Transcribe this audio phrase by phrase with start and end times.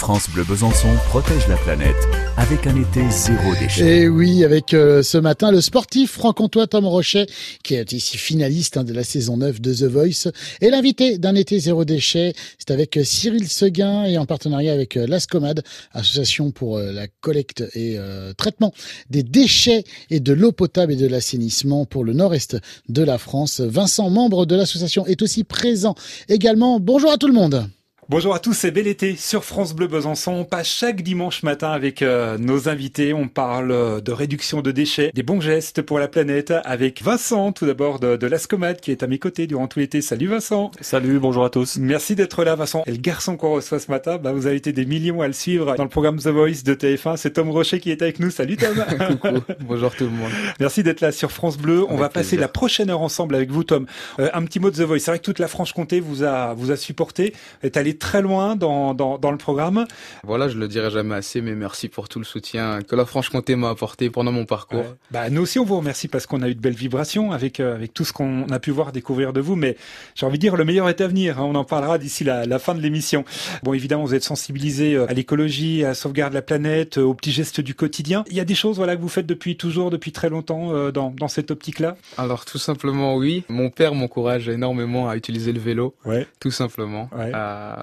[0.00, 1.94] France Bleu Besançon protège la planète
[2.38, 3.98] avec un été zéro déchet.
[3.98, 7.26] Et oui, avec euh, ce matin le sportif franc-comtois Tom Rochet,
[7.62, 10.32] qui est ici finaliste hein, de la saison 9 de The Voice,
[10.62, 14.96] et l'invité d'un été zéro déchet, c'est avec euh, Cyril Seguin et en partenariat avec
[14.96, 17.98] euh, l'Ascomad, association pour la collecte et
[18.38, 18.72] traitement
[19.10, 22.56] des déchets et de l'eau potable et de l'assainissement pour le nord-est
[22.88, 23.60] de la France.
[23.60, 25.94] Vincent, membre de l'association, est aussi présent
[26.30, 26.80] également.
[26.80, 27.68] Bonjour à tout le monde.
[28.10, 30.32] Bonjour à tous, c'est Bel été sur France Bleu Besançon.
[30.32, 33.14] On passe chaque dimanche matin avec euh, nos invités.
[33.14, 37.52] On parle euh, de réduction de déchets, des bons gestes pour la planète avec Vincent,
[37.52, 40.02] tout d'abord de, de l'Ascomad qui est à mes côtés durant tout l'été.
[40.02, 40.72] Salut Vincent.
[40.80, 41.76] Salut, bonjour à tous.
[41.76, 42.82] Merci d'être là Vincent.
[42.86, 45.32] Et le garçon qu'on reçoit ce matin, bah, vous avez été des millions à le
[45.32, 47.16] suivre dans le programme The Voice de TF1.
[47.16, 48.32] C'est Tom Rocher qui est avec nous.
[48.32, 48.74] Salut Tom.
[49.06, 50.32] Coucou, bonjour tout le monde.
[50.58, 51.86] Merci d'être là sur France Bleu.
[51.88, 53.86] On va passer la prochaine heure ensemble avec vous Tom.
[54.18, 54.98] Euh, un petit mot de The Voice.
[54.98, 57.34] C'est vrai que toute la Franche-Comté vous a, vous a supporté.
[57.62, 59.86] Est allé très loin dans dans, le programme.
[60.24, 63.56] Voilà, je le dirai jamais assez, mais merci pour tout le soutien que la Franche-Comté
[63.56, 64.84] m'a apporté pendant mon parcours.
[65.10, 67.74] Bah, nous aussi, on vous remercie parce qu'on a eu de belles vibrations avec, euh,
[67.74, 69.56] avec tout ce qu'on a pu voir, découvrir de vous.
[69.56, 69.76] Mais
[70.14, 71.38] j'ai envie de dire, le meilleur est à venir.
[71.38, 71.44] Hein.
[71.44, 73.24] On en parlera d'ici la, la, fin de l'émission.
[73.62, 77.02] Bon, évidemment, vous êtes sensibilisé euh, à l'écologie, à la sauvegarde de la planète, euh,
[77.02, 78.24] aux petits gestes du quotidien.
[78.30, 81.10] Il y a des choses voilà, que vous faites depuis toujours, depuis très longtemps dans,
[81.10, 81.96] dans cette optique-là?
[82.18, 83.44] Alors, tout simplement, oui.
[83.48, 85.94] Mon père m'encourage énormément à utiliser le vélo.
[86.04, 86.26] Ouais.
[86.40, 87.08] Tout simplement.
[87.16, 87.32] Ouais.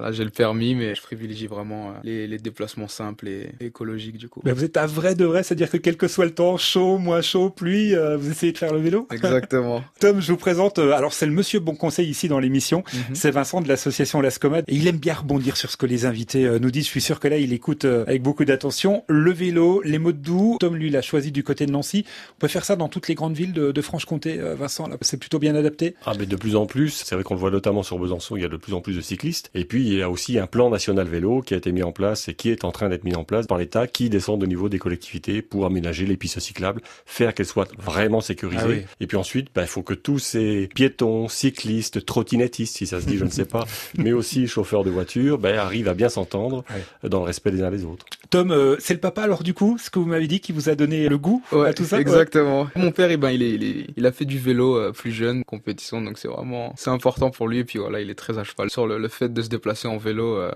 [0.08, 4.30] Là, j'ai le permis, mais je privilégie vraiment euh, les, déplacements simples et écologiques du
[4.30, 4.41] coup.
[4.45, 6.97] Mais vous êtes à vrai de vrai, c'est-à-dire que quel que soit le temps, chaud,
[6.97, 9.08] moins chaud, pluie, euh, vous essayez de faire le vélo?
[9.11, 9.83] Exactement.
[9.99, 13.16] Tom, je vous présente, euh, alors c'est le monsieur bon conseil ici dans l'émission, mhm.
[13.16, 16.47] c'est Vincent de l'association L'Ascomade, et il aime bien rebondir sur ce que les invités
[16.59, 19.99] nous disent, je suis sûr que là il écoute avec beaucoup d'attention, le vélo, les
[19.99, 22.05] modes doux, Tom lui il a choisi du côté de Nancy,
[22.36, 24.97] on peut faire ça dans toutes les grandes villes de, Franche-Comté, Vincent, là.
[25.02, 25.95] C'est plutôt bien adapté?
[26.05, 28.42] Ah mais de plus en plus, c'est vrai qu'on le voit notamment sur Besançon, il
[28.42, 30.45] y a de plus en plus de cyclistes, et puis il y a aussi un
[30.45, 33.03] plan national vélo qui a été mis en place et qui est en train d'être
[33.03, 36.39] mis en place par l'État, qui descend au niveau des collectivités pour aménager les pistes
[36.39, 38.85] cyclables, faire qu'elles soient vraiment sécurisées.
[38.85, 43.02] Ah et puis ensuite, bah, il faut que tous ces piétons, cyclistes, trottinettistes, si ça
[43.02, 43.65] se dit, je ne sais pas,
[43.97, 46.63] mais aussi chauffeurs de voiture, bah, arrivent à bien s'entendre
[47.03, 48.05] dans le respect des uns des autres.
[48.30, 50.70] Tom, euh, c'est le papa alors du coup, ce que vous m'avez dit qui vous
[50.70, 51.99] a donné le goût à tout ça?
[51.99, 52.67] Exactement.
[52.76, 56.02] Mon père, eh ben, il, est, il, a fait du vélo euh, plus jeune, compétition,
[56.02, 57.60] donc c'est vraiment c'est important pour lui.
[57.60, 59.98] Et puis voilà, il est très à cheval sur le, fait de se déplacer en
[59.98, 60.36] vélo.
[60.36, 60.52] Euh,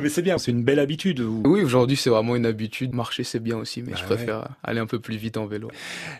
[0.00, 1.20] mais c'est bien, c'est une belle habitude.
[1.20, 2.94] Oui, aujourd'hui c'est vraiment une habitude.
[2.94, 5.70] Marcher c'est bien aussi, mais bah je préfère aller un peu plus vite en vélo.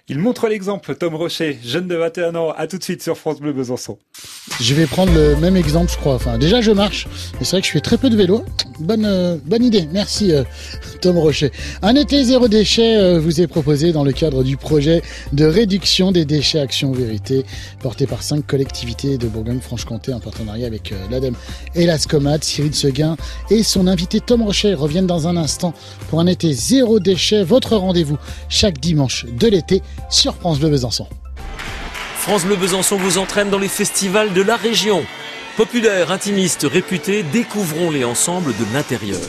[0.08, 2.50] Il montre l'exemple, Tom Rocher, jeune de 21 ans.
[2.56, 3.98] À tout de suite sur France Bleu Besançon.
[4.60, 6.14] Je vais prendre le même exemple, je crois.
[6.14, 7.08] Enfin, déjà je marche,
[7.38, 8.44] mais c'est vrai que je fais très peu de vélo.
[8.78, 9.88] Bonne, euh, bonne idée.
[9.92, 10.44] Merci euh,
[11.00, 11.50] Tom Rocher.
[11.82, 15.02] Un été zéro déchet euh, vous est proposé dans le cadre du projet
[15.32, 17.44] de réduction des déchets Action Vérité,
[17.80, 21.34] porté par cinq collectivités de Bourgogne-Franche-Comté en partenariat avec l'ADEME
[21.74, 23.16] et la SCOMAT, Cyril Seguin
[23.50, 25.75] et son invité Tom Rocher reviennent dans un instant
[26.08, 31.06] pour un été zéro déchet, votre rendez-vous chaque dimanche de l'été sur France Bleu Besançon.
[32.19, 35.04] France Bleu Besançon vous entraîne dans les festivals de la région.
[35.56, 39.20] Populaires, intimistes, réputés, découvrons-les ensemble de l'intérieur.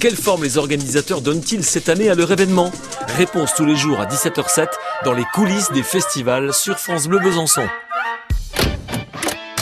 [0.00, 2.72] Quelle forme les organisateurs donnent-ils cette année à leur événement?
[3.16, 4.66] Réponse tous les jours à 17h07
[5.04, 7.62] dans les coulisses des festivals sur France Bleu Besançon.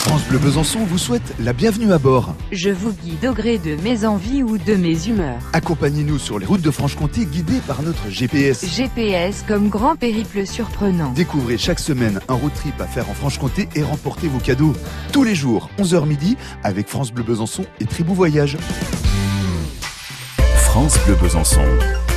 [0.01, 2.35] France Bleu Besançon vous souhaite la bienvenue à bord.
[2.51, 5.39] Je vous guide au gré de mes envies ou de mes humeurs.
[5.53, 8.65] Accompagnez-nous sur les routes de Franche-Comté guidés par notre GPS.
[8.65, 11.11] GPS comme grand périple surprenant.
[11.13, 14.73] Découvrez chaque semaine un road trip à faire en Franche-Comté et remportez vos cadeaux.
[15.13, 18.57] Tous les jours, 11h midi, avec France Bleu Besançon et Tribou Voyage.
[20.55, 21.61] France Bleu Besançon,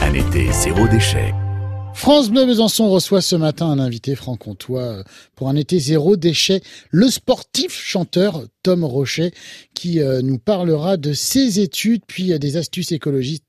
[0.00, 1.34] un été zéro déchet.
[2.04, 5.02] France Bleu Besançon reçoit ce matin un invité franc-comtois euh,
[5.36, 6.60] pour un été zéro déchet,
[6.90, 9.32] le sportif chanteur Tom Rocher,
[9.72, 13.44] qui euh, nous parlera de ses études puis euh, des astuces écologistes,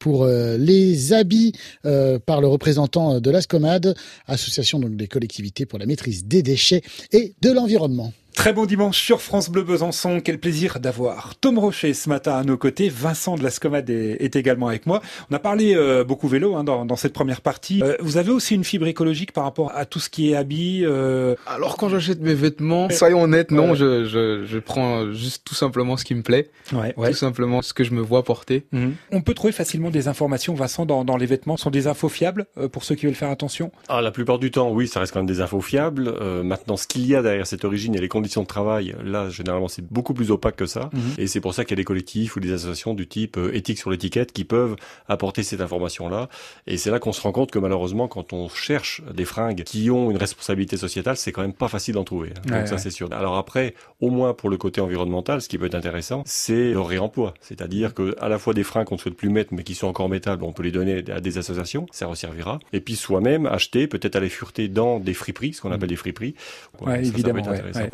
[0.00, 3.94] pour les habits par le représentant de l'ASCOMAD,
[4.26, 6.82] association donc des collectivités pour la maîtrise des déchets
[7.12, 8.12] et de l'environnement.
[8.38, 10.20] Très bon dimanche sur France Bleu Besançon.
[10.20, 12.88] Quel plaisir d'avoir Tom Rocher ce matin à nos côtés.
[12.88, 15.02] Vincent de l'Ascomade est, également avec moi.
[15.28, 17.82] On a parlé euh, beaucoup vélo hein, dans, cette première partie.
[17.82, 20.84] Euh, vous avez aussi une fibre écologique par rapport à tout ce qui est habits
[20.84, 21.34] euh...
[21.48, 25.96] Alors quand j'achète mes vêtements, soyons honnêtes, non, je, je, je, prends juste tout simplement
[25.96, 26.48] ce qui me plaît.
[26.72, 27.10] Ouais, ouais.
[27.10, 28.66] Tout simplement ce que je me vois porter.
[28.70, 28.94] Mhm.
[29.10, 31.56] On peut trouver facilement des informations, Vincent, dans, dans les vêtements.
[31.56, 33.72] Ce sont des infos fiables pour ceux qui veulent faire attention?
[33.88, 36.14] Ah, La plupart du temps, oui, ça reste quand même des infos fiables.
[36.44, 39.30] maintenant, ce qu'il y a derrière cette origine et les conditions conditions de travail, là,
[39.30, 40.90] généralement, c'est beaucoup plus opaque que ça.
[40.92, 41.00] Mhm.
[41.16, 43.56] Et c'est pour ça qu'il y a des collectifs ou des associations du type euh,
[43.56, 44.76] éthique sur l'étiquette qui peuvent
[45.08, 46.28] apporter cette information-là.
[46.66, 49.90] Et c'est là qu'on se rend compte que malheureusement, quand on cherche des fringues qui
[49.90, 52.30] ont une responsabilité sociétale, c'est quand même pas facile d'en trouver.
[52.36, 52.58] Hein.
[52.58, 53.08] Donc ça, c'est sûr.
[53.12, 56.80] Alors après, au moins pour le côté environnemental, ce qui peut être intéressant, c'est le
[56.80, 57.32] réemploi.
[57.40, 59.86] C'est-à-dire que à la fois des fringues qu'on ne souhaite plus mettre, mais qui sont
[59.86, 62.58] encore métables, on peut les donner à des associations, ça resservira.
[62.74, 66.34] Et puis soi-même acheter, peut-être aller fureter dans des friperies, ce qu'on appelle des friperies.
[66.80, 67.42] Ouais, évidemment.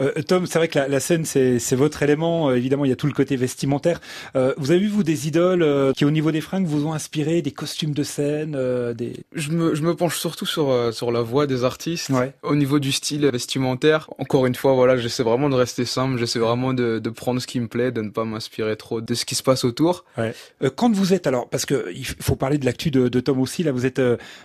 [0.00, 2.50] Euh, Tom, c'est vrai que la, scène, c'est votre élément.
[2.50, 4.00] Euh, évidemment, il y a tout le côté vestimentaire.
[4.36, 7.42] Euh, vous avez vu, vous, des idoles qui, au niveau des fringues, vous ont inspiré
[7.42, 8.56] des costumes de scène
[8.94, 9.24] des...
[9.34, 12.10] je, me, je me penche surtout sur, sur la voix des artistes.
[12.42, 16.18] Au niveau du style vestimentaire, encore une fois, voilà, j'essaie vraiment de rester simple.
[16.18, 19.14] J'essaie vraiment de, de, prendre ce qui me plaît, de ne pas m'inspirer trop de
[19.14, 20.04] ce qui se passe autour.
[20.76, 23.62] quand vous êtes, alors, parce que il faut parler de l'actu de, de, Tom aussi,
[23.62, 24.00] là, vous êtes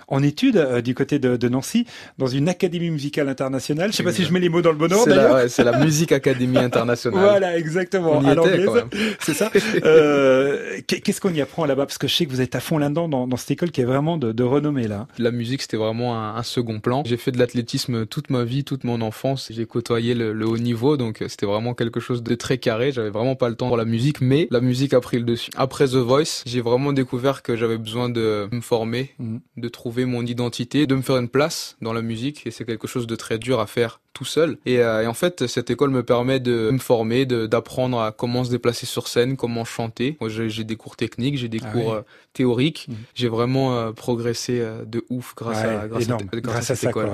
[0.08, 1.86] en études du côté de, de Nancy,
[2.18, 3.92] dans une académie musicale internationale.
[3.92, 6.12] Je sais pas si je mets les mots dans le bon ordre c'est la Musique
[6.12, 7.20] Académie Internationale.
[7.20, 8.20] voilà, exactement.
[8.20, 8.70] à l'anglaise,
[9.20, 9.52] c'est ça.
[9.84, 11.86] Euh, Qu'est-ce qu'on y apprend là-bas?
[11.86, 13.82] Parce que je sais que vous êtes à fond là-dedans dans, dans, cette école qui
[13.82, 15.08] est vraiment de, de renommée là.
[15.18, 17.04] La musique, c'était vraiment un, un, second plan.
[17.06, 19.50] J'ai fait de l'athlétisme toute ma vie, toute mon enfance.
[19.52, 22.92] J'ai côtoyé le, le, haut niveau, donc c'était vraiment quelque chose de très carré.
[22.92, 25.52] J'avais vraiment pas le temps pour la musique, mais la musique a pris le dessus.
[25.56, 29.38] Après The Voice, j'ai vraiment découvert que j'avais besoin de me former, mm.
[29.58, 32.88] de trouver mon identité, de me faire une place dans la musique, et c'est quelque
[32.88, 34.58] chose de très dur à faire tout seul.
[34.66, 38.44] Et, euh, et, en fait, cette école me permet de me former, d'apprendre à comment
[38.44, 40.18] se déplacer sur scène, comment chanter.
[40.20, 42.02] Moi, j'ai des cours techniques, j'ai des ah cours euh,
[42.34, 42.88] théoriques.
[42.90, 42.94] Mmh.
[43.16, 46.28] J'ai vraiment euh, progressé de ouf grâce à grâce, énorme.
[46.34, 47.10] à, grâce, à, cette école.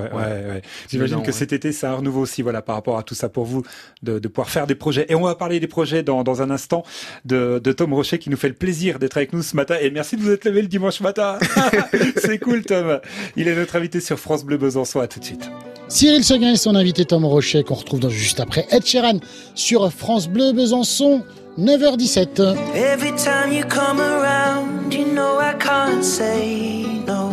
[0.88, 3.44] J'imagine que cet été, c'est un renouveau aussi, voilà, par rapport à tout ça pour
[3.44, 3.62] vous,
[4.02, 5.06] de, de, pouvoir faire des projets.
[5.08, 6.82] Et on va parler des projets dans, dans un instant
[7.24, 9.76] de, de Tom Rocher qui nous fait le plaisir d'être avec nous ce matin.
[9.80, 11.38] Et merci de vous être levé le dimanche matin.
[12.16, 13.00] c'est cool, Tom.
[13.36, 15.00] Il est notre invité sur France Bleu Besançon.
[15.00, 15.50] À tout de suite.
[15.88, 19.18] Cyril Seguin et son invité Tom Rocher qu'on retrouve dans, juste après Ed Sheeran
[19.54, 21.22] sur France Bleu Besançon
[21.58, 22.56] 9h17.
[22.74, 27.32] Every time you come around, you know I can't say no.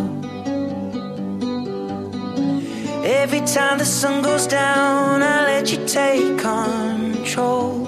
[3.04, 7.84] Every time the sun goes down, I let you take control.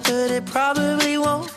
[0.00, 1.50] but it probably won't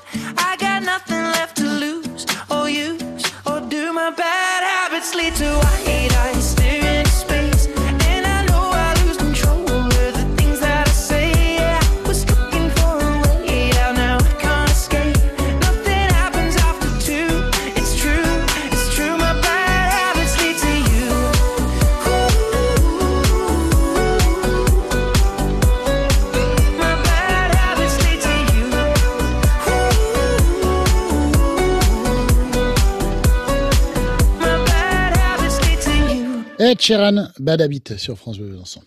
[36.90, 36.96] you.
[36.96, 38.82] Ed Sheeran, Bad Habit sur France Bleu Besançon.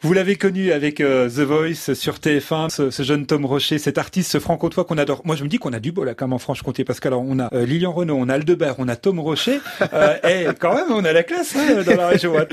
[0.00, 3.98] Vous l'avez connu avec euh, The Voice sur TF1, ce, ce jeune Tom Rocher, cet
[3.98, 5.22] artiste ce franc-comtois qu'on adore.
[5.24, 7.40] Moi, je me dis qu'on a du beau là, comme en Franche-Comté, parce qu'alors on
[7.40, 9.58] a euh, Lilian Renault, on a Aldebert, on a Tom Rocher,
[9.92, 12.34] euh, et quand même, on a la classe hein, dans la région.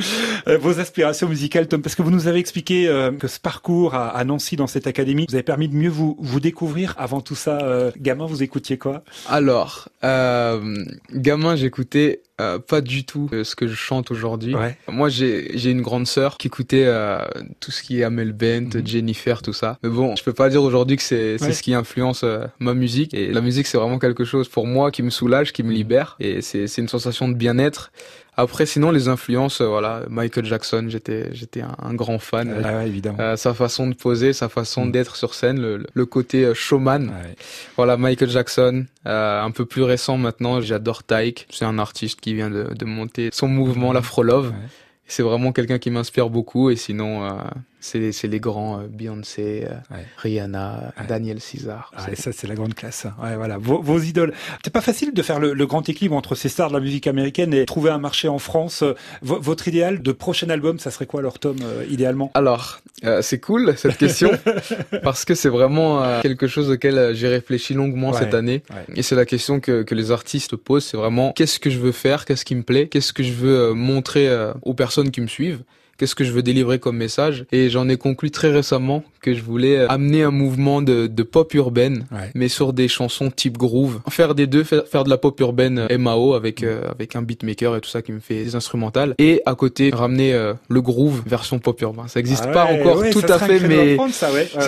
[0.47, 3.95] Euh, vos aspirations musicales, Tom, parce que vous nous avez expliqué euh, que ce parcours
[3.95, 6.93] à, à Nancy dans cette académie vous avez permis de mieux vous vous découvrir.
[6.97, 9.03] Avant tout ça, euh, gamin, vous écoutiez quoi?
[9.27, 14.55] Alors, euh, gamin, j'écoutais euh, pas du tout euh, ce que je chante aujourd'hui.
[14.55, 14.77] Ouais.
[14.89, 17.19] Moi, j'ai j'ai une grande sœur qui écoutait euh,
[17.59, 18.85] tout ce qui est Amel Bent, Mhm.
[18.87, 19.77] Jennifer, tout ça.
[19.83, 21.53] Mais bon, je peux pas dire aujourd'hui que c'est c'est Ouais.
[21.53, 23.13] ce qui influence euh, ma musique.
[23.13, 26.15] Et la musique, c'est vraiment quelque chose pour moi qui me soulage, qui me libère.
[26.19, 27.91] Et c'est c'est une sensation de bien-être.
[28.37, 32.53] Après, sinon, les influences, euh, voilà, Michael Jackson, j'étais j'étais un, un grand fan.
[32.65, 33.17] Ah ouais, évidemment.
[33.21, 34.91] Euh, sa façon de poser, sa façon Mhm.
[34.91, 37.07] d'être sur scène, le, le côté showman.
[37.07, 37.35] Ouais.
[37.77, 41.47] Voilà, Michael Jackson, un peu plus récent maintenant, j'adore Tyke.
[41.49, 44.47] C'est un artiste qui vient de, de monter son mouvement, l'Afro Love.
[44.49, 44.67] Ouais.
[45.07, 46.69] C'est vraiment quelqu'un qui m'inspire beaucoup.
[46.69, 47.37] Et sinon, euh,
[47.85, 50.05] c'est c'est les grands euh, Beyoncé, euh, Ouais.
[50.17, 51.07] Rihanna, Ouais.
[51.07, 51.91] Daniel César.
[51.95, 53.05] Ah, et ça, c'est la grande classe.
[53.21, 53.57] Ouais, voilà.
[53.57, 54.33] Vos, vos idoles.
[54.63, 57.07] C'est pas facile de faire le, le grand équilibre entre ces stars de la musique
[57.07, 58.83] américaine et trouver un marché en France.
[59.21, 62.31] Vo- votre idéal de prochain album, ça serait quoi, alors, Tom, euh, idéalement?
[62.33, 64.31] Alors, euh, c'est cool cette question
[65.03, 68.63] parce que c'est vraiment euh, quelque chose auquel j'ai réfléchi longuement Ouais, cette année.
[68.71, 68.95] ouais.
[68.95, 71.91] Et c'est la question que, que les artistes posent, c'est vraiment qu'est-ce que je veux
[71.91, 75.21] faire, qu'est-ce qui me plaît, qu'est-ce que je veux euh, montrer euh, aux personnes qui
[75.21, 75.61] me suivent?
[75.97, 79.41] Qu'est-ce que je veux délivrer comme message Et j'en ai conclu très récemment que je
[79.41, 82.29] voulais euh, amener un mouvement de, de pop urbaine, Ouais.
[82.35, 84.01] mais sur des chansons type groove.
[84.09, 87.21] Faire des deux, faire, faire de la pop urbaine euh, MAO avec euh, avec un
[87.21, 89.15] beatmaker et tout ça qui me fait des instrumentales.
[89.19, 92.07] Et à côté ramener euh, le groove version pop urbain.
[92.07, 93.97] Ça n'existe Ah pas encore ouais, tout à fait, mais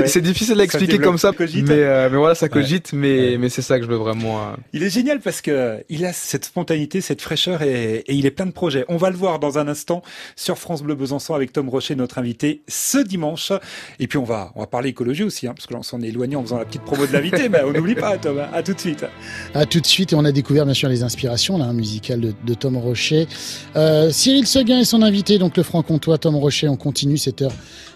[0.05, 1.67] c'est difficile à expliquer comme ça, cogite.
[1.67, 4.53] mais, euh, mais voilà, ça cogite, mais, mais c'est ça que je veux vraiment.
[4.73, 8.31] Il est génial parce que il a cette spontanéité, cette fraîcheur et, et il est
[8.31, 8.85] plein de projets.
[8.87, 10.01] On va le voir dans un instant
[10.37, 13.51] sur France Bleu Besançon avec Tom Rocher, notre invité, ce dimanche.
[13.99, 16.01] Et puis on va, on va parler écologie aussi, hein, parce que là on s'en
[16.01, 18.39] est éloigné en faisant la petite promo de l'invité, mais on n'oublie pas, Tom.
[18.53, 19.05] À tout de suite.
[19.53, 22.21] À tout de suite, et on a découvert bien sûr les inspirations là, hein, musicales
[22.21, 23.27] de, de Tom Rocher.
[23.75, 26.67] Euh, Cyril Seguin et son invité, donc le franc-comtois Tom Rocher.
[26.69, 27.53] On continue cette heure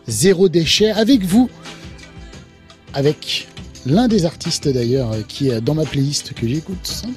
[0.07, 1.49] zéro déchet avec vous,
[2.93, 3.47] avec
[3.85, 7.09] l'un des artistes d'ailleurs qui est dans ma playlist que j'écoute sans.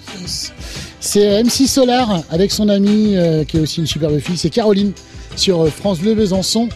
[1.01, 4.51] C'est euh, MC Solar avec son amie euh, qui est aussi une superbe fille, c'est
[4.51, 4.93] Caroline
[5.37, 6.69] sur euh, France Bleu Besançon,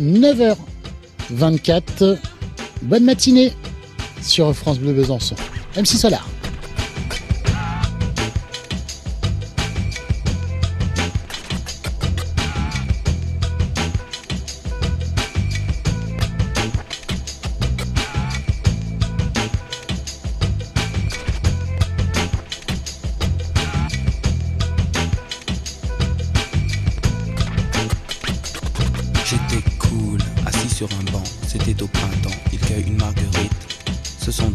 [0.00, 2.18] 9h24.
[2.82, 3.52] Bonne matinée
[4.22, 5.34] sur France Bleu Besançon.
[5.76, 6.27] MC Solar.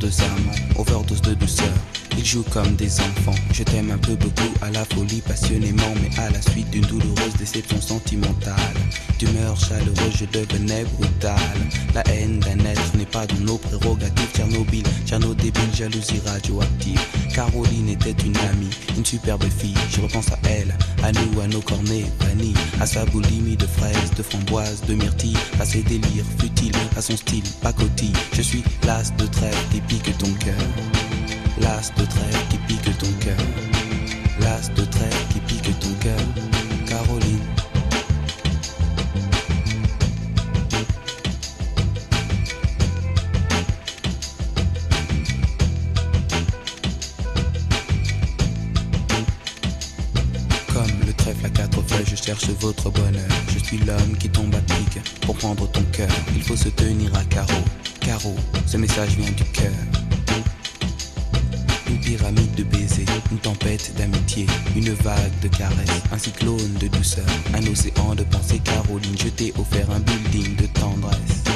[0.03, 1.73] Deux amants, overdose de douceur.
[2.17, 3.39] Ils jouent comme des enfants.
[3.53, 7.33] Je t'aime un peu beaucoup à la folie, passionnément, mais à la suite d'une douloureuse
[7.39, 8.75] déception sentimentale.
[9.17, 11.57] D'humeur chaleureuse, je devenais brutal.
[11.95, 14.29] La haine d'un être n'est pas dans nos prérogatives.
[14.35, 16.99] Tchernobyl, Tcherno débile, jalousie radioactive.
[17.33, 19.73] Caroline était une amie, une superbe fille.
[19.89, 22.05] Je repense à elle, à nous, à nos cornets
[22.79, 27.15] à sa boulimie de fraises, de framboises, de myrtilles, à ses délires futiles, à son
[27.15, 28.13] style pacotille.
[28.33, 30.55] Je suis l'as de trêve qui pique ton cœur.
[31.61, 33.37] L'as de trêve qui pique ton cœur.
[34.41, 36.19] L'as de trêve qui pique ton cœur.
[36.87, 37.62] Caroline.
[52.23, 53.27] Cherche votre bonheur.
[53.49, 56.09] Je suis l'homme qui tombe à pic pour prendre ton cœur.
[56.35, 57.63] Il faut se tenir à carreau.
[57.99, 59.71] Carreau, ce message vient du cœur.
[61.89, 67.25] Une pyramide de baisers, une tempête d'amitié, une vague de caresses, un cyclone de douceur,
[67.53, 68.59] un océan de pensée.
[68.59, 71.52] Caroline, je t'ai offert un building de tendresse.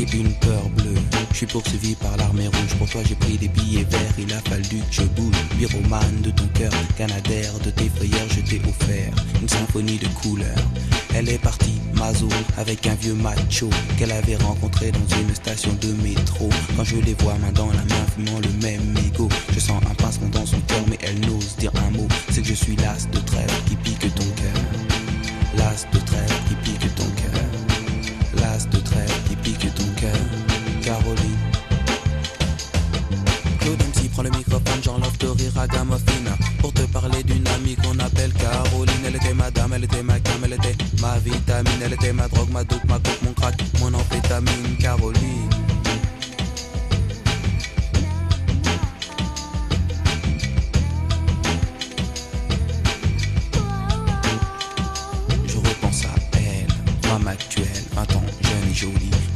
[0.00, 0.94] Une peur bleue,
[1.30, 2.74] je suis poursuivi par l'armée rouge.
[2.78, 5.36] Pour toi, j'ai pris des billets verts, il a fallu que je bouge.
[5.56, 10.64] Pyromane de ton cœur, canadaire de tes frayeurs, je t'ai offert une symphonie de couleurs.
[11.14, 15.92] Elle est partie, Mazo, avec un vieux macho qu'elle avait rencontré dans une station de
[16.02, 16.48] métro.
[16.76, 19.94] Quand je les vois main dans la main, fumant le même ego, je sens un
[19.94, 22.08] pincement dans son cœur, mais elle n'ose dire un mot.
[22.30, 24.62] C'est que je suis l'as de trêve qui pique ton cœur.
[25.56, 27.42] L'as de trêve qui pique ton cœur.
[28.36, 29.19] L'as de trêve
[29.58, 30.16] ton cœur.
[30.82, 31.38] Caroline.
[33.60, 37.98] Claude prend le microphone, j'enlève de rire à Gamofina Pour te parler d'une amie qu'on
[37.98, 41.92] appelle Caroline Elle était ma dame, elle était ma cam, elle était ma vitamine Elle
[41.92, 45.59] était ma drogue, ma dope, ma coke, mon crack, mon amphétamine Caroline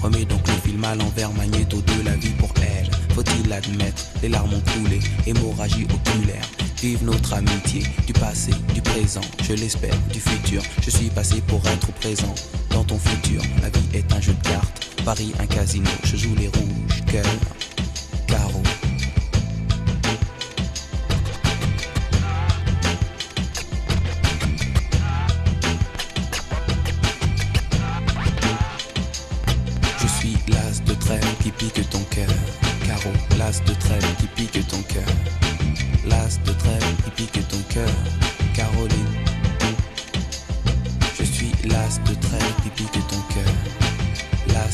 [0.04, 2.90] Remets donc le film à l'envers, magnéto de la vie pour elle.
[3.14, 6.44] Faut-il l'admettre, les larmes ont coulé, hémorragie oculaire.
[6.82, 10.60] Vive notre amitié, du passé, du présent, je l'espère, du futur.
[10.82, 12.34] Je suis passé pour être présent
[12.68, 13.40] dans ton futur.
[13.62, 15.88] La vie est un jeu de cartes, Paris un casino.
[16.04, 17.24] Je joue les rouges, cœur,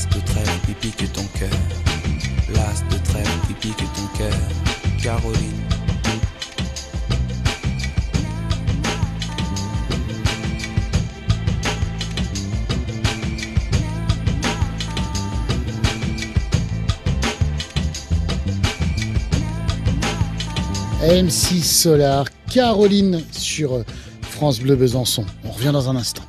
[0.01, 1.51] L'as de trêve qui pique ton cœur.
[2.55, 4.33] L'as de trêve qui pique ton cœur.
[5.03, 5.61] Caroline.
[21.03, 23.85] M6 Solar, Caroline sur
[24.23, 25.27] France Bleu Besançon.
[25.45, 26.23] On revient dans un instant.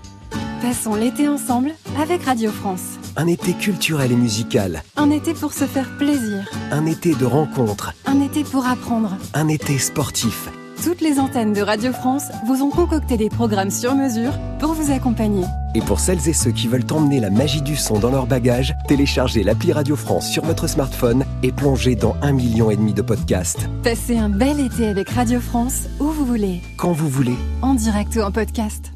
[0.61, 3.00] Passons l'été ensemble avec Radio France.
[3.17, 4.83] Un été culturel et musical.
[4.95, 6.49] Un été pour se faire plaisir.
[6.71, 7.93] Un été de rencontres.
[8.05, 9.17] Un été pour apprendre.
[9.33, 10.49] Un été sportif.
[10.83, 14.91] Toutes les antennes de Radio France vous ont concocté des programmes sur mesure pour vous
[14.91, 15.43] accompagner.
[15.75, 18.73] Et pour celles et ceux qui veulent emmener la magie du son dans leur bagage,
[18.87, 23.01] téléchargez l'appli Radio France sur votre smartphone et plongez dans un million et demi de
[23.01, 23.69] podcasts.
[23.83, 26.61] Passez un bel été avec Radio France où vous voulez.
[26.77, 27.35] Quand vous voulez.
[27.61, 28.90] En direct ou en podcast.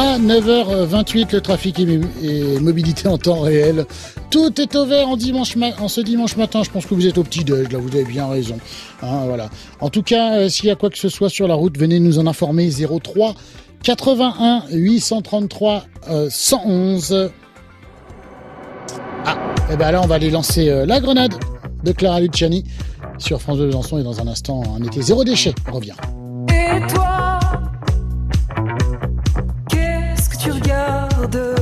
[0.00, 3.84] À 9h28, le trafic et, mobilité en temps réel.
[4.30, 6.62] Tout est au vert en, en ce dimanche matin.
[6.62, 8.58] Je pense que vous êtes au petit-déj, là, vous avez bien raison.
[9.02, 9.50] Hein, voilà.
[9.80, 11.98] En tout cas, euh, s'il y a quoi que ce soit sur la route, venez
[11.98, 12.70] nous en informer.
[12.70, 13.34] 03
[13.82, 17.30] 81 833 euh, 111.
[19.26, 19.36] Ah,
[19.72, 21.34] et ben là, on va aller lancer euh, la grenade
[21.82, 22.62] de Clara Luciani
[23.18, 23.98] sur France 2 Besançon.
[23.98, 25.56] Et dans un instant, un été zéro déchet.
[25.66, 25.94] On revient.
[31.18, 31.57] Regardes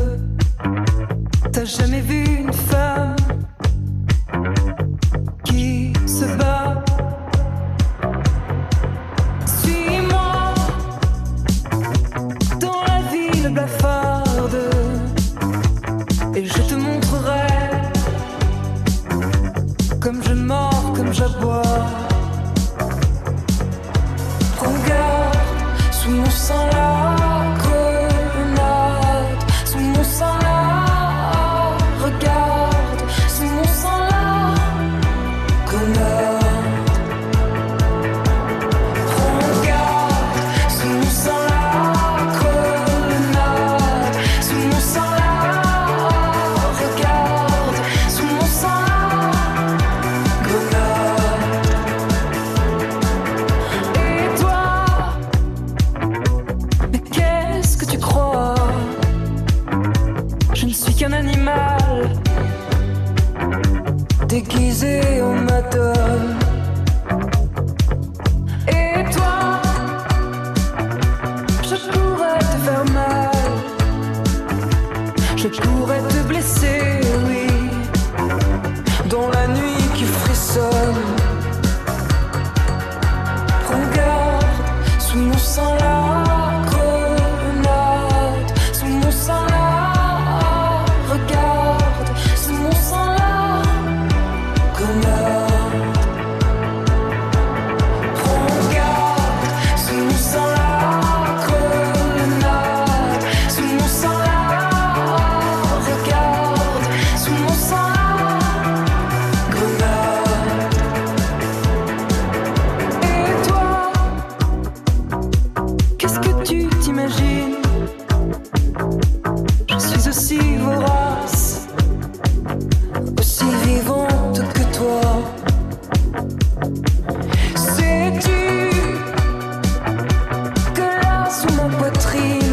[131.55, 132.46] Mon ma poitrine.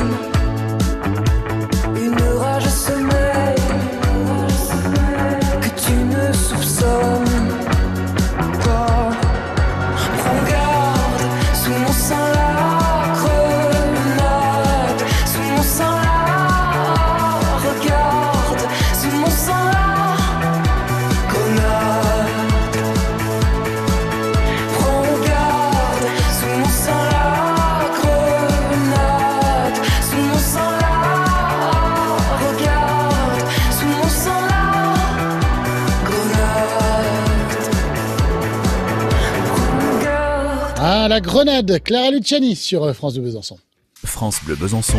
[41.43, 41.83] Grenade.
[41.83, 43.57] Clara Luciani sur euh, France de Besançon.
[44.05, 44.97] France Bleu Besançon,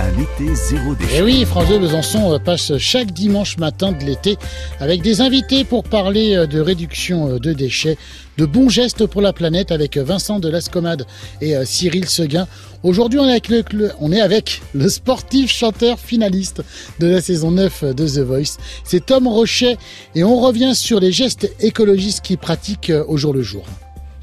[0.00, 1.16] un été zéro déchet.
[1.16, 4.36] Et Eh oui, France 2 Besançon euh, passe chaque dimanche matin de l'été
[4.80, 7.96] avec des invités pour parler euh, de réduction de déchets,
[8.38, 11.06] de bons gestes pour la planète avec Vincent de Lascomade
[11.40, 12.46] et Cyril Seguin.
[12.82, 16.62] Aujourd'hui, on est avec le, le- on est avec le sportif chanteur finaliste
[17.00, 18.56] de la saison 9 de The Voice.
[18.84, 19.76] C'est Tom Rochet
[20.14, 23.64] et on revient sur les gestes écologistes qu'il pratique au jour le jour.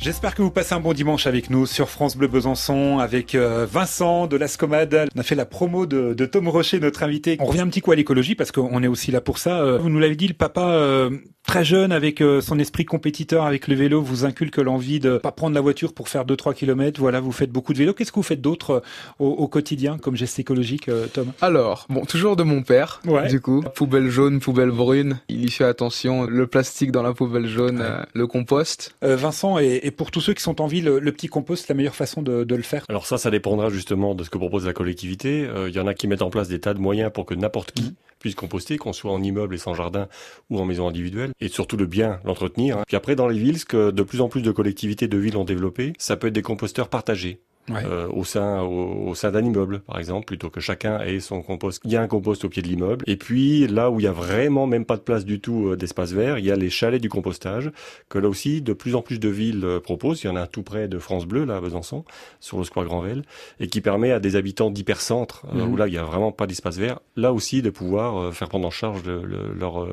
[0.05, 3.65] J'espère que vous passez un bon dimanche avec nous sur France Bleu Besançon avec euh,
[3.65, 5.07] Vincent de l'Ascomade.
[5.15, 7.37] On a fait la promo de, de Tom Rocher, notre invité.
[7.39, 9.61] On revient un petit coup à l'écologie parce qu'on est aussi là pour ça.
[9.63, 11.09] Euh, Vous nous l'avez dit, le papa euh,
[11.47, 15.31] très jeune avec euh, son esprit compétiteur avec le vélo vous inculque l'envie de pas
[15.31, 16.99] prendre la voiture pour faire 2-3 kilomètres.
[16.99, 17.93] Voilà, vous faites beaucoup de vélo.
[17.93, 18.79] Qu'est-ce que vous faites d'autre euh,
[19.19, 21.31] au, au quotidien comme geste écologique, euh, Tom?
[21.41, 23.27] Alors, bon, toujours de mon père, Ouais.
[23.27, 23.63] du coup.
[23.75, 25.19] Poubelle jaune, poubelle brune.
[25.29, 26.23] Il y fait attention.
[26.25, 28.95] Le plastique dans la poubelle jaune, euh, le compost.
[29.03, 31.67] Euh, Vincent, et, et pour tous ceux qui sont en ville, le, le petit compost,
[31.69, 32.83] la meilleure façon de, de le faire?
[32.89, 35.45] Alors ça, ça dépendra justement de ce que propose la collectivité.
[35.45, 37.33] Euh, Il y en a qui mettent en place des tas de moyens pour que
[37.35, 37.93] n'importe qui
[38.25, 40.07] puisse composter, qu'on soit en immeuble et sans jardin
[40.49, 42.79] ou en maison individuelle, et surtout de bien l'entretenir.
[42.79, 42.83] hein.
[42.87, 45.37] Puis après, dans les villes, ce que de plus en plus de collectivités de villes
[45.37, 47.39] ont développé, ça peut être des composteurs partagés.
[47.67, 47.83] Ouais.
[47.83, 51.41] euh, au sein au, au sein d'un immeuble par exemple plutôt que chacun ait son
[51.41, 54.03] compost il y a un compost au pied de l'immeuble et puis là où il
[54.03, 56.55] y a vraiment même pas de place du tout euh, d'espace vert il y a
[56.55, 57.71] les chalets du compostage
[58.07, 60.41] que là aussi de plus en plus de villes euh, proposent il y en a
[60.41, 62.05] un tout près de France Bleu là à Besançon
[62.39, 63.23] sur le square Granvelle
[63.59, 65.73] et qui permet à des habitants d'hypercentre euh, Mhm.
[65.73, 68.67] où là il y a vraiment pas d'espace vert là aussi de pouvoir faire prendre
[68.67, 69.87] en charge le- leur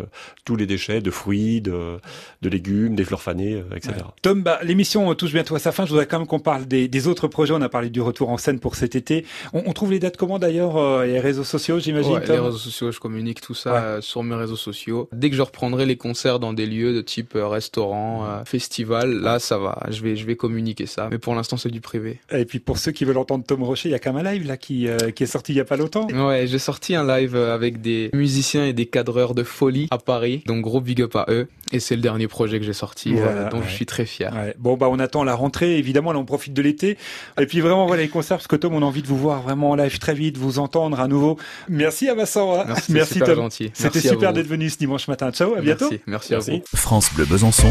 [0.45, 1.97] tous les déchets de fruits de,
[2.43, 4.03] de légumes des fleurs fanées etc Ouais.
[4.23, 5.85] Tom, bah, l'émission touche bientôt à sa fin.
[5.85, 7.53] Je voudrais quand même qu'on parle des, des autres projets.
[7.55, 9.25] On a parlé du retour en scène pour cet été.
[9.53, 12.13] On, on trouve les dates comment d'ailleurs euh, Les réseaux sociaux, j'imagine.
[12.13, 13.79] Ouais, les réseaux sociaux, je communique tout ça Ouais.
[13.79, 15.09] euh, sur mes réseaux sociaux.
[15.13, 19.13] Dès que je reprendrai les concerts dans des lieux de type euh, restaurant, euh, festival,
[19.21, 21.09] là ça va, je vais je vais communiquer ça.
[21.11, 22.21] Mais pour l'instant c'est du privé.
[22.31, 24.33] Et puis pour ceux qui veulent entendre Tom Rocher, il y a quand même un
[24.33, 26.07] live là qui, euh, qui est sorti il y a pas longtemps.
[26.09, 30.43] Ouais, j'ai sorti un live avec des musiciens et des cadreurs de folie à Paris,
[30.47, 31.49] donc gros big up à eux.
[31.73, 33.61] Et c'est le dernier projet que j'ai sorti, Voilà, euh, ouais.
[33.67, 34.33] je suis très fier.
[34.59, 36.97] Bon bah on attend la rentrée évidemment là on profite de l'été
[37.41, 39.43] et puis vraiment voilà les concerts parce que Tom on a envie de vous voir
[39.43, 41.39] vraiment en live très vite vous entendre à nouveau.
[41.69, 42.65] Merci à Vincent hein.
[42.89, 43.51] Merci, super Tom.
[43.51, 45.31] c'était Merci super d'être venu ce dimanche matin.
[45.31, 45.91] Ciao à bientôt.
[46.07, 46.35] Merci, merci.
[46.35, 46.63] à vous.
[46.75, 47.69] France Bleu Besançon,